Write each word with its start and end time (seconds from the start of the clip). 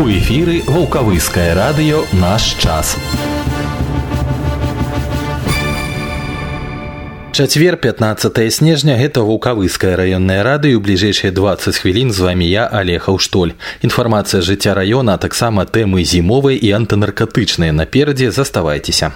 У 0.00 0.08
эфіры 0.08 0.62
вулкавыскае 0.64 1.52
радыё 1.52 1.98
наш 2.16 2.56
час. 2.56 2.96
Чацвер 7.36 7.76
15 7.76 8.48
снежня 8.48 8.96
гэта 8.96 9.20
вулкавыскае 9.20 10.00
раённае 10.00 10.40
радыё 10.40 10.80
бліжэйшыя 10.80 11.36
20 11.36 11.76
хвілін 11.76 12.16
з 12.16 12.24
вамі 12.24 12.48
я 12.48 12.64
алехаў 12.64 13.20
штоль. 13.20 13.52
Інфармацыя 13.84 14.40
жыцця 14.40 14.72
раёна, 14.72 15.14
а 15.14 15.18
таксама 15.20 15.68
тэмы 15.68 16.00
зімовай 16.08 16.56
і 16.56 16.72
антынаркатычныя 16.80 17.76
наперадзе 17.76 18.32
заставайцеся. 18.32 19.12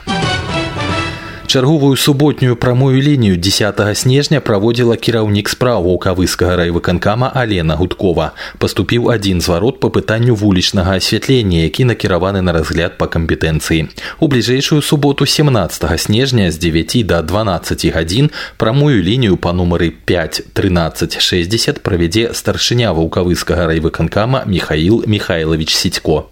Чарговую 1.54 1.98
суботнюю 1.98 2.56
прамую 2.56 3.02
лінію 3.02 3.38
10 3.38 3.98
снежня 3.98 4.40
праводзіла 4.40 4.96
кіраўнік 4.96 5.50
справ 5.50 5.82
вулкавыскага 5.84 6.56
райвыканкама 6.62 7.32
Алена 7.34 7.74
Гудкова. 7.76 8.32
Паступіў 8.62 9.10
адзін 9.10 9.42
зварот 9.42 9.80
па 9.80 9.90
пытанню 9.90 10.36
вулічнага 10.36 11.02
асвятлення, 11.02 11.66
які 11.66 11.90
накіраваны 11.90 12.42
на 12.46 12.54
разгляд 12.54 13.02
па 13.02 13.10
кампетэнцыі. 13.10 13.90
У 14.20 14.28
бліжэйшую 14.30 14.82
суботу 14.82 15.26
17 15.26 15.90
снежня 15.98 16.52
з 16.52 16.58
9 16.62 17.06
до 17.08 17.22
12 17.22 17.86
гадзін 17.98 18.30
прамую 18.58 19.02
лінію 19.02 19.38
па 19.38 19.50
нумары 19.50 19.90
5 19.90 20.54
13 20.54 21.18
60 21.18 21.82
правядзе 21.82 22.30
старшыня 22.34 22.94
вулкавыскага 22.94 23.66
райвыканкама 23.66 24.44
Михаил 24.46 25.04
Михайлович 25.08 25.74
Сідько. 25.74 26.30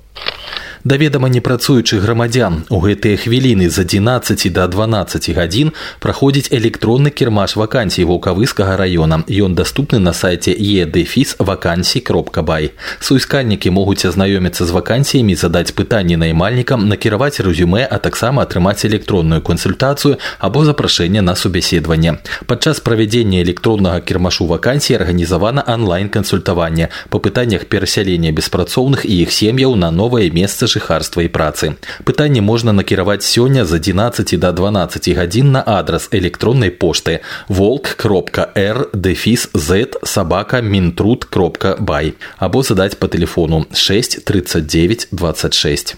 Да 0.84 0.98
ведама 0.98 1.30
непрацуючых 1.30 2.02
грамадзян 2.02 2.66
у 2.70 2.80
гэтыя 2.80 3.18
хвіліны 3.18 3.70
з 3.70 3.80
11 3.80 4.54
до 4.54 4.68
12 4.68 5.30
гадзін 5.36 5.72
праходзіць 6.00 6.52
электронны 6.52 7.10
кірмаш 7.10 7.56
вакансій 7.56 8.06
вулкавыскага 8.06 8.78
раёна. 8.78 9.24
Ён 9.28 9.56
даступны 9.56 10.00
на 10.00 10.14
сайце 10.14 10.52
едефіс 10.52 11.36
вакансій 11.40 12.00
кропка 12.00 12.42
бай. 12.42 12.72
Суіскальнікі 13.00 13.70
могуць 13.70 14.06
азнаёміцца 14.06 14.66
з 14.66 14.72
вакансіямі, 14.72 15.36
задаць 15.36 15.72
пытанні 15.72 16.16
наймальнікам, 16.16 16.88
накіраваць 16.88 17.40
рэзюме, 17.40 17.84
а 17.84 17.98
таксама 17.98 18.44
атрымаць 18.44 18.86
электронную 18.86 19.42
кансультацыю 19.42 20.18
або 20.40 20.64
запрашэнне 20.66 21.22
на 21.22 21.36
субяседаванне. 21.36 22.18
Падчас 22.46 22.80
правядзення 22.80 23.42
электроннага 23.42 24.00
кірмашу 24.00 24.46
вакансій 24.46 24.96
арганізавана 24.96 25.64
онлайн-кансультаванне 25.68 26.90
па 27.10 27.20
пытаннях 27.20 27.66
перасялення 27.66 28.32
беспрацоўных 28.32 29.06
і 29.06 29.22
іх 29.24 29.32
сем'яў 29.32 29.76
на 29.76 29.92
новае 29.92 30.32
месца 30.32 30.68
жыхарства 30.72 31.22
і 31.22 31.28
працы. 31.28 31.76
Пытанне 32.08 32.42
можна 32.42 32.72
накіраваць 32.72 33.28
сёння 33.28 33.66
з 33.66 33.74
11 33.74 34.40
до 34.40 34.52
12 34.52 35.10
гадзін 35.18 35.52
на 35.52 35.62
адрас 35.66 36.08
электроннай 36.12 36.72
пошты 36.72 37.20
волк 37.50 37.98
кропка 37.98 38.52
r 38.56 38.88
дэфіс 38.94 39.50
z 39.54 40.00
сабака 40.04 40.62
мінтруд 40.62 41.26
кропка 41.26 41.76
бай 41.80 42.14
або 42.38 42.64
задаць 42.64 42.96
по 42.96 43.08
телефону 43.08 43.66
6 43.74 44.24
39 44.24 45.08
26. 45.12 45.96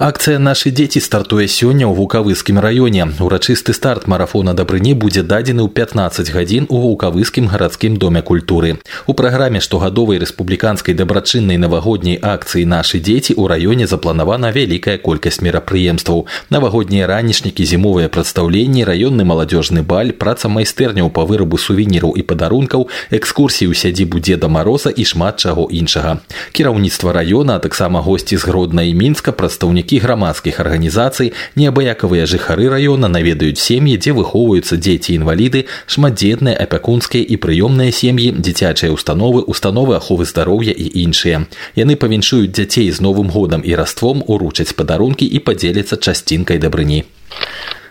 Акцыя 0.00 0.38
нашы 0.40 0.70
дзеці 0.72 0.96
стартуе 1.04 1.44
сёння 1.44 1.84
ў 1.84 1.92
вулкавыскім 1.92 2.56
раёне. 2.56 3.12
Урачысты 3.20 3.76
старт 3.76 4.08
марафона 4.08 4.54
дабрыні 4.56 4.96
будзе 4.96 5.20
дадзены 5.20 5.60
ў 5.60 5.68
15 5.68 6.32
гадзін 6.32 6.64
у 6.72 6.80
вулкавыскім 6.80 7.52
гарадскім 7.52 8.00
доме 8.00 8.22
культуры. 8.24 8.80
У 9.04 9.12
праграме 9.12 9.60
штогадовай 9.60 10.16
рэспубліканскай 10.16 10.96
дабрачыннай 10.96 11.60
навагодняй 11.60 12.16
акцыі 12.16 12.64
нашы 12.64 12.96
дзеці 12.96 13.36
ў 13.36 13.44
раёне 13.44 13.84
запланавана 13.84 14.48
вялікая 14.56 14.96
колькасць 14.96 15.44
мерапрыемстваў. 15.44 16.24
Навагоднія 16.48 17.04
ранішнікі, 17.04 17.60
зімовыя 17.68 18.08
прадстаўленні, 18.08 18.88
раённы 18.88 19.28
маладзёжны 19.28 19.84
баль, 19.84 20.16
праца 20.16 20.48
майстэрняў 20.48 21.12
па 21.12 21.28
вырабу 21.28 21.60
сувеніраў 21.60 22.16
і 22.16 22.24
падарункаў, 22.24 22.88
экскурсіі 23.12 23.68
ў 23.68 23.76
сядзібу 23.76 24.16
дзеда 24.16 24.48
мароза 24.48 24.88
і 24.88 25.04
шмат 25.04 25.44
чаго 25.44 25.68
іншага. 25.68 26.24
Кіраўніцтва 26.56 27.12
раёна, 27.12 27.60
а 27.60 27.64
таксама 27.68 28.00
госці 28.00 28.40
з 28.40 28.48
гродна 28.48 28.88
і 28.88 28.96
мінска 28.96 29.36
прадстаўнікі 29.36 29.83
прадстаўнікі 29.84 29.98
грамадскіх 30.00 30.56
арганізацый 30.60 31.32
неабыякавыя 31.52 32.24
жыхары 32.24 32.72
раёна 32.72 33.12
наведаюць 33.12 33.60
сем'і 33.60 34.00
дзе 34.00 34.16
выхоўваюцца 34.16 34.80
дзеці 34.80 35.12
інваліды 35.20 35.68
шматдзетныя 35.84 36.56
апякунскія 36.56 37.20
і 37.20 37.36
прыёмныя 37.36 37.92
сем'і 37.92 38.32
дзіцячыя 38.40 38.88
установы 38.88 39.44
установы 39.44 40.00
аховы 40.00 40.24
здароўя 40.24 40.72
і 40.72 40.86
іншыя 41.04 41.44
яны 41.76 41.96
павіншуюць 42.00 42.56
дзяцей 42.56 42.88
з 42.88 43.04
новым 43.04 43.28
годам 43.28 43.60
і 43.60 43.76
раством 43.76 44.24
уручаць 44.24 44.72
падарункі 44.72 45.28
і 45.28 45.44
падзеліцца 45.44 46.00
часцінкай 46.00 46.56
дабрыні 46.56 47.04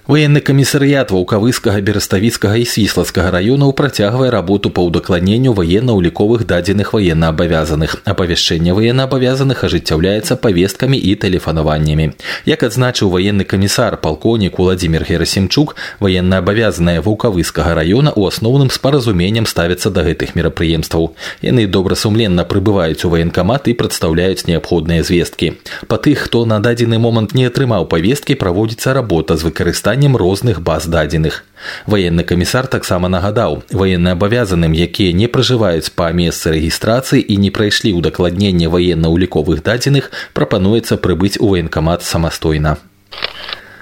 Военны 0.10 0.42
камісарыят 0.42 1.12
ваўкавыскага 1.14 1.86
бераставіцкага 1.86 2.58
і 2.58 2.66
свіслацкага 2.66 3.30
раёнаў 3.30 3.78
працягвае 3.78 4.32
работу 4.34 4.72
па 4.74 4.82
ўдакладненню 4.82 5.54
военна-ўліковых 5.54 6.50
дадзеных 6.50 6.98
военнаабавязаных. 6.98 8.02
Апавяшчэнне 8.10 8.74
военнаабавязаных 8.74 9.62
ажыццяўляецца 9.70 10.34
павесткамі 10.42 10.98
і 10.98 11.14
тэлефанаваннямі. 11.14 12.18
Як 12.50 12.66
адзначыў 12.66 13.14
военны 13.14 13.46
камісар 13.46 14.02
палконік 14.02 14.58
Владзімир 14.58 15.06
Герасімчук, 15.06 15.76
военнаабавязаныя 16.02 17.06
ваўкавыскага 17.06 17.78
раёна 17.78 18.10
ў 18.10 18.34
асноўным 18.34 18.74
з 18.74 18.82
паразуменнем 18.82 19.46
ставяцца 19.46 19.94
да 19.94 20.02
гэтых 20.10 20.34
мерапрыемстваў. 20.34 21.14
Яны 21.46 21.70
добрасумленна 21.70 22.50
прыбываюць 22.50 23.06
у 23.06 23.14
ваенкамат 23.14 23.70
і 23.70 23.78
прадстаўляюць 23.78 24.50
неабходныя 24.50 25.06
звесткі. 25.06 25.54
Па 25.86 26.02
тых, 26.02 26.26
хто 26.26 26.50
на 26.50 26.58
дадзены 26.58 26.98
момант 26.98 27.38
не 27.38 27.46
атрымаў 27.46 27.86
павесткі, 27.86 28.34
праводзіцца 28.34 28.98
работа 28.98 29.38
з 29.38 29.46
выкарыстаннем 29.46 29.93
выкарыстаннем 29.94 30.18
розных 30.18 30.62
баз 30.62 30.88
дадзеных. 30.88 31.44
Ваенны 31.86 32.24
камісар 32.24 32.66
таксама 32.66 33.08
нагадаў 33.08 33.62
военнаабавязаным, 33.70 34.74
якія 34.74 35.14
не 35.14 35.28
пражываюць 35.28 35.94
па 35.94 36.10
месцы 36.12 36.50
рэгістрацыі 36.58 37.22
і 37.22 37.38
не 37.38 37.52
прайшлі 37.54 37.94
ўдакладненне 38.02 38.66
ваенна-ўліковых 38.66 39.62
дадзеных, 39.62 40.10
прапануецца 40.34 40.98
прыбыць 40.98 41.38
у 41.38 41.54
ваенкамат 41.54 42.02
самастойна. 42.02 42.78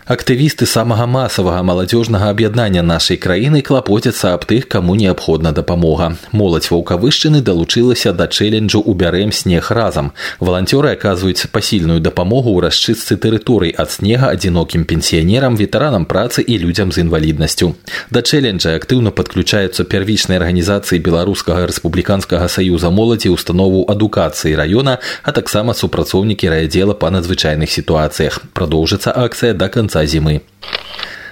Актывісты 0.07 0.63
самага 0.63 1.03
масавага 1.03 1.63
маладзёжнага 1.67 2.29
аб'яднання 2.31 2.79
нашай 2.79 3.17
краіны 3.19 3.59
клапоцяцца 3.59 4.31
аб 4.39 4.45
тых, 4.47 4.67
каму 4.71 4.95
неабходна 4.95 5.51
дапамога. 5.51 6.15
Моладзь 6.31 6.71
ваўкавышчыны 6.71 7.41
далучылася 7.43 8.13
да 8.15 8.27
чэленджу 8.31 8.79
убярем 8.79 9.33
снег 9.35 9.67
разам. 9.69 10.13
Валанцёры 10.39 10.95
аказваюць 10.95 11.51
пасільную 11.51 11.99
дапамогу 11.99 12.55
ў 12.55 12.71
расчыстцы 12.71 13.19
тэрыторый 13.19 13.75
ад 13.75 13.91
снега 13.91 14.31
адзінокім 14.31 14.87
пенсіянерам, 14.87 15.59
ветэранам 15.59 16.07
працы 16.07 16.39
і 16.39 16.55
людзям 16.55 16.95
з 16.95 17.03
інваліднасцю. 17.03 17.75
Да 18.07 18.23
чэленджа 18.23 18.79
актыўна 18.79 19.11
падключаюцца 19.11 19.83
первічнай 19.83 20.39
арганізацыі 20.39 21.03
беларускага 21.03 21.67
рэспубліканскага 21.67 22.47
саюза 22.47 22.95
моладзі 22.95 23.35
установу 23.35 23.83
адукацыі 23.83 24.55
раёна, 24.55 25.03
а 25.27 25.35
таксама 25.35 25.75
супрацоўнікі 25.75 26.47
райдзела 26.47 26.95
па 26.95 27.11
надзвычайных 27.11 27.67
сітуацыях. 27.67 28.39
Прадоўжыцца 28.55 29.11
акцыя 29.11 29.51
да 29.51 29.67
канца 29.67 29.97
зімы. 30.06 30.40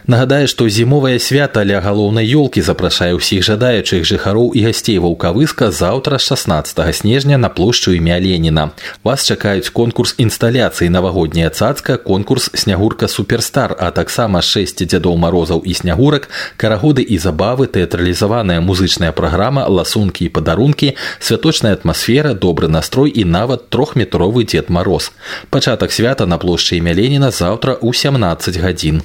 Нагадаю, 0.06 0.48
што 0.48 0.68
зімовае 0.68 1.18
свята 1.20 1.60
ля 1.64 1.80
галоўнай 1.84 2.24
ёлкі 2.24 2.64
запрашае 2.64 3.12
ўсіх 3.18 3.44
жадаючых 3.44 4.04
жыхароў 4.08 4.56
і 4.56 4.64
гасцей 4.64 4.96
ваўкавыска 4.96 5.68
заўтра 5.70 6.16
16 6.16 6.80
снежня 6.96 7.36
на 7.36 7.48
плошчу 7.52 7.92
імя 7.92 8.16
Леніна. 8.16 8.70
Вас 9.04 9.28
чакаюць 9.28 9.68
конкурс 9.68 10.14
інсталяцыі 10.16 10.88
навагодняя 10.88 11.50
цацка, 11.50 11.96
конкурс 11.96 12.50
снягурка 12.54 13.08
суперстар, 13.08 13.76
а 13.78 13.90
таксама 13.90 14.40
6 14.40 14.84
дзядоў 14.88 15.20
марозаў 15.20 15.60
і 15.68 15.76
снягурак, 15.76 16.30
карагоды 16.56 17.04
і 17.04 17.20
забавы, 17.20 17.68
тэатралізаваная 17.68 18.60
музычная 18.64 19.12
праграма, 19.12 19.68
ласункі 19.68 20.24
і 20.24 20.32
падарункі, 20.32 20.96
святочная 21.20 21.76
атмасфера, 21.76 22.32
добры 22.32 22.68
настрой 22.68 23.12
і 23.12 23.24
нават 23.24 23.68
трохметровы 23.68 24.48
дзед 24.48 24.70
мароз. 24.70 25.12
Пачатак 25.50 25.92
свята 25.92 26.26
на 26.26 26.38
плошчы 26.38 26.80
імя 26.80 26.96
Леніна 26.96 27.30
заўтра 27.30 27.76
ў 27.76 27.92
17 27.92 28.56
гадзін. 28.56 29.04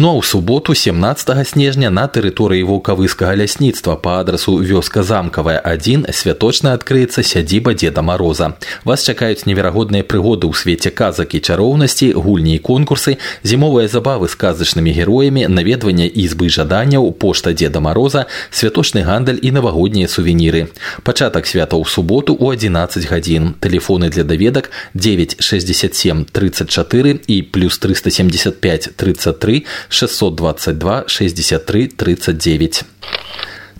Ну 0.00 0.08
а 0.08 0.16
ў 0.16 0.24
суботу 0.24 0.74
17 0.74 1.48
снежня 1.48 1.90
на 1.90 2.06
тэрыторыі 2.08 2.64
вулкавыскага 2.64 3.34
лясніцтва 3.36 3.96
па 4.00 4.20
адрасу 4.24 4.56
вёска 4.56 5.02
замкавая 5.02 5.58
1 5.60 6.06
святочна 6.14 6.72
адкрыецца 6.72 7.20
сядзіба 7.20 7.74
деда 7.74 8.00
мароза. 8.00 8.56
Вас 8.84 9.04
чакаюць 9.04 9.44
неверагодныя 9.44 10.00
прыгоды 10.00 10.48
ў 10.48 10.56
свеце 10.56 10.88
казак 10.88 11.34
і 11.36 11.40
чароўнасці, 11.44 12.16
гульні 12.16 12.56
і 12.56 12.62
конкурсы, 12.64 13.18
зімовыя 13.42 13.92
забавы 13.92 14.32
з 14.32 14.40
казачнымі 14.40 14.88
героямі, 14.88 15.44
наведванне 15.52 16.08
ізбы 16.08 16.48
жаданняў, 16.48 17.12
пошта 17.12 17.52
деда 17.52 17.84
мароза, 17.84 18.24
святочны 18.48 19.04
гандаль 19.04 19.42
і 19.42 19.52
навагоднія 19.52 20.08
сувеніры. 20.08 20.72
Пачатак 21.04 21.44
свята 21.44 21.76
ў 21.76 21.84
суботу 21.84 22.32
ў 22.32 22.56
11 22.56 23.04
гадзін. 23.04 23.60
Тэлефоны 23.60 24.08
для 24.08 24.24
даведак 24.24 24.70
967 24.94 26.24
34 26.24 27.20
і 27.26 27.42
плюс 27.42 27.76
375 27.78 28.96
33 28.96 29.53
622 29.89 31.03
63 31.07 31.87
39. 31.97 32.85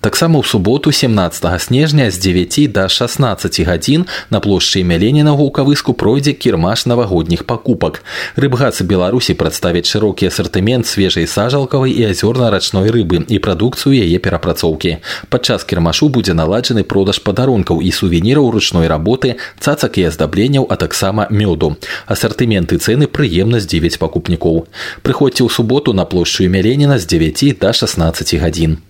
Таксама 0.05 0.41
ў 0.41 0.49
суботу 0.49 0.93
17 0.93 1.45
снежня 1.61 2.11
з 2.11 2.17
9 2.17 2.73
до 2.73 2.89
16 2.89 3.61
гадзін 3.69 4.09
на 4.31 4.41
плошчы 4.41 4.81
імя 4.81 4.97
Леніна 4.97 5.37
ў 5.37 5.53
кавыску 5.53 5.93
пройдзе 5.93 6.33
кірмаш 6.33 6.89
навагодніх 6.89 7.45
пакупак. 7.45 8.01
Рыбгацы 8.33 8.89
Беларусі 8.89 9.37
прадставяць 9.37 9.85
шырокі 9.85 10.33
асартымент 10.33 10.89
свежай 10.89 11.29
сажалкавай 11.29 11.93
і 11.93 12.17
азёрна-рачной 12.17 12.89
рыбы 12.89 13.29
і 13.29 13.37
прадукцыю 13.45 13.93
яе 13.93 14.17
перапрацоўкі. 14.17 15.05
Падчас 15.29 15.69
кірмашу 15.69 16.09
будзе 16.09 16.33
наладжаны 16.33 16.81
продаж 16.81 17.21
падарункаў 17.21 17.85
і 17.85 17.93
сувеніраў 17.93 18.49
ручной 18.57 18.89
работы, 18.89 19.37
цацак 19.61 20.01
і 20.01 20.09
аздабленняў, 20.09 20.65
а 20.65 20.81
таксама 20.81 21.29
мёду. 21.29 21.77
Асартыменты 22.09 22.81
цэны 22.81 23.05
прыемна 23.05 23.61
здзівяць 23.61 24.01
пакупнікоў. 24.01 24.65
Прыходзьце 25.05 25.45
ў 25.45 25.53
суботу 25.53 25.93
на 25.93 26.09
плошчу 26.09 26.49
імя 26.49 26.65
Леніна 26.65 26.97
з 26.97 27.05
9 27.05 27.61
до 27.61 27.69
16 27.69 28.41
гадзін. 28.41 28.81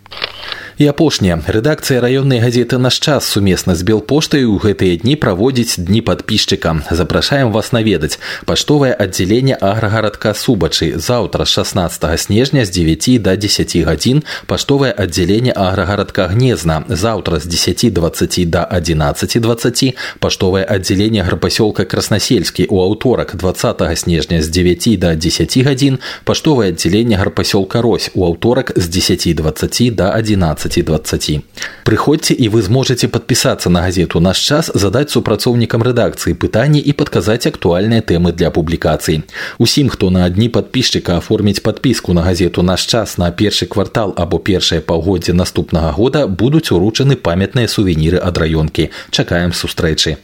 І 0.80 0.86
апошняе 0.88 1.36
рэдакцыя 1.44 2.00
раённай 2.00 2.40
газеты 2.40 2.78
наш 2.80 2.96
час 3.04 3.28
сумесна 3.28 3.74
з 3.76 3.84
белпоштай 3.84 4.48
у 4.48 4.56
гэтыя 4.56 4.96
дні 5.02 5.16
праводзіць 5.20 5.76
дні 5.76 6.00
падпісчыка 6.00 6.72
запрашаем 6.90 7.52
вас 7.52 7.72
наведаць 7.76 8.16
паштовае 8.48 8.94
аддзяленне 8.96 9.58
аграгарадка 9.60 10.32
субачы 10.32 10.96
заўтра 10.96 11.44
16 11.44 12.20
снежня 12.20 12.64
з 12.64 12.70
9 12.70 13.22
до 13.22 13.36
10 13.36 13.76
гадзін 13.84 14.22
паштовае 14.46 14.92
аддзяленне 14.92 15.52
аграгарадка 15.52 16.28
гнезна 16.32 16.84
заўтра 16.88 17.40
з 17.40 17.46
10 17.46 17.92
20 17.92 18.50
до 18.50 18.64
11 18.64 19.40
20 19.40 19.94
паштовае 20.18 20.64
аддзяленне 20.64 21.20
гарпасёлка 21.28 21.84
краснасельскі 21.84 22.66
у 22.70 22.80
аўторак 22.80 23.36
20 23.36 23.84
снежня 23.98 24.40
з 24.40 24.48
9 24.48 24.98
до 24.98 25.14
10 25.14 25.58
гадзін 25.68 26.00
паштовае 26.24 26.72
аддзяленне 26.72 27.20
гарпасёлка 27.20 27.84
рось 27.84 28.10
у 28.14 28.24
аўторак 28.24 28.72
з 28.76 28.88
10 28.88 29.36
20 29.36 29.94
до 29.94 30.08
11 30.16 30.63
15-20. 30.64 31.40
Прыходзьце 31.84 32.34
і 32.34 32.48
вы 32.48 32.62
зможаце 32.62 33.08
падпісацца 33.08 33.70
на 33.70 33.84
газету 33.84 34.20
наш 34.20 34.40
час 34.40 34.70
задаць 34.74 35.12
супрацоўнікам 35.12 35.84
рэдакцыі 35.84 36.34
пытанні 36.34 36.80
і 36.80 36.92
падказаць 36.96 37.46
актуальныя 37.46 38.00
тэмы 38.00 38.32
для 38.32 38.50
публікацый. 38.50 39.22
Усім, 39.58 39.88
хто 39.88 40.10
на 40.10 40.24
адні 40.24 40.48
падпісчыка 40.48 41.20
аформіць 41.20 41.60
падпіску 41.60 42.16
на 42.16 42.22
газету 42.22 42.62
наш 42.62 42.86
час 42.86 43.18
на 43.18 43.30
першы 43.30 43.66
квартал 43.66 44.14
або 44.16 44.38
першае 44.38 44.80
паўгоддзе 44.80 45.32
наступнага 45.32 45.92
года 45.92 46.26
будуць 46.26 46.72
уручаны 46.72 47.16
памятныя 47.16 47.68
сувеніры 47.68 48.18
ад 48.22 48.38
раёнкі. 48.38 48.90
Чакаем 49.10 49.52
сустрэчы. 49.52 50.16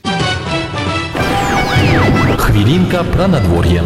Хвілінка 2.36 3.04
пра 3.12 3.28
надвор'е. 3.28 3.82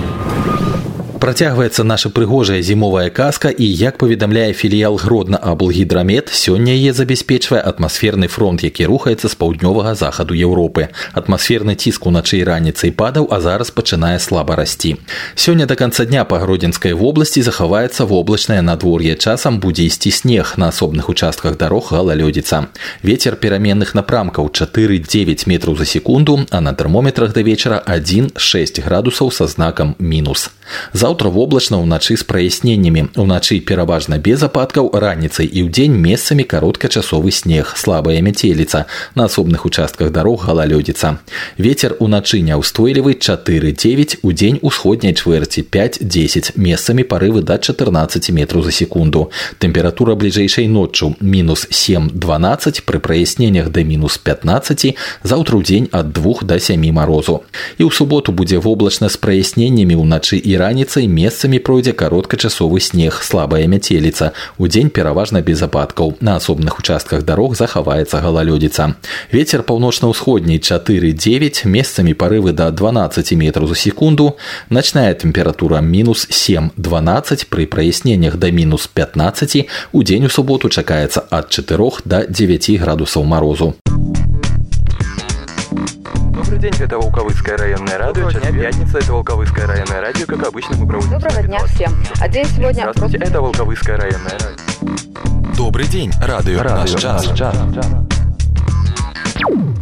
Працягваецца 1.25 1.84
наша 1.84 2.08
прыгожая 2.10 2.62
зімовая 2.62 3.10
казка 3.10 3.50
і 3.50 3.64
як 3.64 3.98
паведамляе 3.98 4.52
філіял 4.52 4.96
гродна 4.96 5.37
аблгідрамет 5.37 6.28
сёння 6.28 6.72
яе 6.72 6.92
забяспечвае 6.92 7.60
атмасферны 7.60 8.28
фронт 8.28 8.64
які 8.64 8.87
рухаецца 8.87 9.28
з 9.28 9.34
паўднёвага 9.37 9.94
захаду 9.94 10.34
Еўропы 10.34 10.88
атмасферны 11.12 11.75
ціск 11.75 12.06
уначы 12.06 12.40
і 12.40 12.44
раніцай 12.44 12.90
падаў 12.92 13.28
а 13.31 13.40
зараз 13.40 13.70
пачынае 13.70 14.19
слаба 14.20 14.56
расці 14.56 14.96
сёння 15.34 15.66
до 15.66 15.76
конца 15.76 16.04
дня 16.04 16.25
па 16.25 16.38
гродзенскай 16.38 16.92
вобласці 16.92 17.42
захаваецца 17.42 18.04
воблачнае 18.04 18.62
надвор'е 18.62 19.16
часам 19.16 19.60
будзе 19.60 19.84
ісці 19.92 20.10
снег 20.10 20.54
на 20.56 20.69
асобных 20.69 21.08
участках 21.08 21.56
дарог 21.56 21.92
галалёдзіца 21.92 22.72
ветер 23.02 23.37
пераменных 23.37 23.94
напрамкаў 23.94 24.48
4-9 24.48 25.48
метраў 25.48 25.76
за 25.76 25.84
секунду 25.84 26.40
а 26.50 26.60
на 26.60 26.72
тэрмометрах 26.72 27.32
да 27.32 27.42
вечара 27.42 27.82
1-6 27.87 28.81
градусаў 28.84 29.31
са 29.32 29.46
знакам 29.46 29.96
мінус 29.98 30.50
Заўтра 30.92 31.13
воблачна 31.31 31.78
ўначы 31.78 32.16
з 32.19 32.25
праясненнямі. 32.26 33.14
Уначы 33.14 33.60
пераважна 33.62 34.19
без 34.19 34.42
ападкаў 34.42 34.90
раніцай 34.90 35.46
і 35.46 35.70
ўдзень 35.70 35.94
месцамі 35.94 36.42
кароткачасовы 36.42 37.31
снег, 37.31 37.75
слабая 37.76 38.19
мяцеліца. 38.20 38.87
На 39.14 39.31
асобных 39.31 39.66
участках 39.66 40.10
дарог 40.10 40.44
галалёдзіца. 40.50 41.22
Вецер 41.58 41.94
уначы 42.00 42.42
няўстойлівы 42.42 43.14
4-9 43.14 44.19
у 44.22 44.32
дзень 44.32 44.58
усходняй 44.62 45.14
чвэрці 45.14 45.62
5-10 45.62 46.58
месцамі 46.58 47.06
парывы 47.06 47.42
да 47.42 47.58
14 47.58 48.31
метраў 48.31 48.66
за 48.66 48.72
секунду. 48.72 49.31
Тэмпература 49.58 50.19
бліжэйшай 50.19 50.66
ноччу 50.66 51.14
мінус 51.20 51.70
7-12 51.70 52.82
пры 52.82 52.98
праясненнях 52.98 53.70
да 53.70 53.87
мінус 53.87 54.19
15 54.19 54.96
заўтра 55.22 55.54
ў 55.54 55.62
дзень 55.62 55.88
ад 55.92 56.10
2 56.12 56.42
до 56.42 56.58
7 56.58 56.82
марозу. 56.90 57.46
І 57.78 57.87
ў 57.87 57.94
суботу 57.94 58.32
будзе 58.32 58.58
воблачна 58.58 59.08
з 59.08 59.16
праясненнямі 59.16 59.94
ўначы 59.94 60.34
і 60.34 60.58
раніцай 60.94 61.08
месцамі 61.10 61.58
пройдзе 61.58 61.90
кароткачасовы 61.98 62.78
снег 62.78 63.26
слабая 63.26 63.66
мяцеліца 63.66 64.31
удзень 64.54 64.87
пераважна 64.94 65.42
без 65.42 65.62
ападкаў 65.66 66.14
на 66.22 66.37
асобных 66.38 66.78
участках 66.78 67.26
дарог 67.26 67.58
захаваецца 67.58 68.22
галалёдзіца 68.22 68.94
ветер 69.34 69.66
паўночна-ўсходняй 69.66 70.62
4-9 70.62 71.66
месцамі 71.66 72.14
парывы 72.14 72.54
до 72.54 72.70
12 72.70 73.34
метров 73.34 73.66
за 73.66 73.75
секунду 73.75 74.38
начная 74.70 75.10
тэмпература 75.10 75.82
мінус 75.82 76.31
7-12 76.31 77.50
пры 77.50 77.66
праясненнях 77.66 78.38
да 78.38 78.54
мінус 78.54 78.87
15 78.87 79.66
удзень 79.90 80.26
у 80.26 80.31
суботу 80.31 80.70
чакаецца 80.70 81.26
ад 81.31 81.50
4 81.50 82.06
до 82.06 82.26
9 82.31 82.70
градусаў 82.78 83.26
морозу 83.26 83.75
Добрый 86.35 86.59
день, 86.59 86.73
это 86.79 86.97
Волковыцкое 86.97 87.57
районное 87.57 87.97
радио. 87.97 88.29
Сейчас 88.29 88.43
пятница, 88.53 88.97
это 88.97 89.13
Волковыцкое 89.13 89.67
районное 89.67 90.01
радио. 90.01 90.25
Как 90.25 90.45
обычно, 90.45 90.75
мы 90.75 90.85
проводим... 90.85 91.11
Доброго 91.11 91.43
дня 91.43 91.59
всем. 91.65 91.95
А 92.19 92.27
день 92.27 92.45
сегодня... 92.45 92.91
Здравствуйте, 92.91 93.17
это 93.17 93.41
Волковыцкое 93.41 93.97
районное 93.97 94.31
радио. 94.33 95.55
Добрый 95.55 95.87
день, 95.87 96.11
радио, 96.21 96.61
радио 96.61 96.75
наш 96.75 97.01
час. 97.01 97.31
Час. 97.37 97.55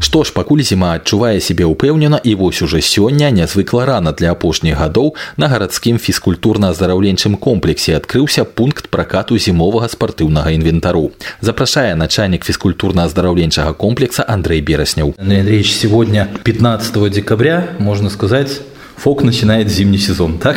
Што 0.00 0.24
ж 0.24 0.32
пакуль 0.32 0.62
зіма 0.64 0.94
адчувае 0.96 1.40
сябе 1.44 1.66
ўпэўнена 1.68 2.20
і 2.22 2.32
вось 2.40 2.62
уже 2.62 2.80
сёння 2.80 3.28
нязвыкла 3.34 3.84
рана 3.84 4.12
для 4.16 4.32
апошніх 4.32 4.78
гадоў 4.78 5.14
на 5.36 5.48
гарадскім 5.52 5.98
фізкультурна-аздараўленчым 6.00 7.36
комплексе 7.36 7.96
адкрыўся 7.98 8.44
пункт 8.44 8.88
пракату 8.88 9.36
зімовага 9.36 9.90
спартыўнага 9.92 10.54
інвентару. 10.56 11.10
Запрашае 11.40 11.94
начальник 11.94 12.48
физкультурно-оздоровленчего 12.48 13.74
комплекса 13.74 14.24
Андрей 14.26 14.62
Бересняў. 14.62 15.14
Андрей 15.18 15.40
Андреевич, 15.40 15.72
сегодня 15.72 16.28
15 16.44 17.10
декабря, 17.10 17.76
можно 17.78 18.08
сказать, 18.08 18.62
ФОК 18.96 19.22
начинает 19.22 19.68
зимний 19.68 19.98
сезон, 19.98 20.38
так? 20.38 20.56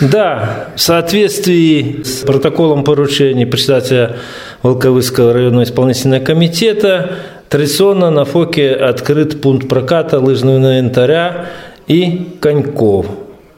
Да, 0.00 0.68
в 0.76 0.80
соответствии 0.80 2.02
с 2.04 2.24
протоколом 2.24 2.84
поручения 2.84 3.46
председателя 3.46 4.16
Волковыского 4.62 5.32
районного 5.32 5.64
исполнительного 5.64 6.24
комитета 6.24 7.16
Традиционно 7.53 8.09
на 8.09 8.25
ФОКе 8.25 8.71
открыт 8.71 9.39
пункт 9.39 9.67
проката 9.67 10.19
лыжного 10.19 10.57
инвентаря 10.57 11.49
и 11.87 12.29
коньков. 12.39 13.05